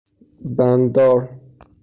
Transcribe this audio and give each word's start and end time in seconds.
بنددار 0.57 1.23